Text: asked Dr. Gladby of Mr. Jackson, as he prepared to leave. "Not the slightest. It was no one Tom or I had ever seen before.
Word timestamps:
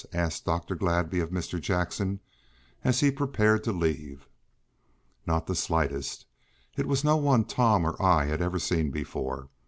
asked 0.13 0.45
Dr. 0.45 0.73
Gladby 0.75 1.19
of 1.21 1.29
Mr. 1.29 1.61
Jackson, 1.61 2.21
as 2.83 3.01
he 3.01 3.11
prepared 3.11 3.63
to 3.65 3.71
leave. 3.71 4.27
"Not 5.27 5.45
the 5.45 5.53
slightest. 5.53 6.25
It 6.75 6.87
was 6.87 7.03
no 7.03 7.17
one 7.17 7.45
Tom 7.45 7.85
or 7.85 8.01
I 8.01 8.25
had 8.25 8.41
ever 8.41 8.57
seen 8.57 8.89
before. 8.89 9.49